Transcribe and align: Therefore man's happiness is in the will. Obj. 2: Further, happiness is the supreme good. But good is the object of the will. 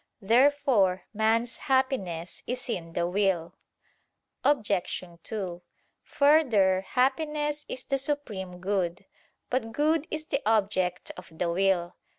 Therefore 0.23 1.03
man's 1.13 1.59
happiness 1.59 2.41
is 2.47 2.67
in 2.67 2.93
the 2.93 3.05
will. 3.07 3.53
Obj. 4.43 5.03
2: 5.21 5.61
Further, 6.01 6.81
happiness 6.81 7.67
is 7.69 7.83
the 7.83 7.99
supreme 7.99 8.57
good. 8.57 9.05
But 9.51 9.71
good 9.71 10.07
is 10.09 10.25
the 10.25 10.41
object 10.43 11.11
of 11.17 11.29
the 11.31 11.51
will. 11.51 11.93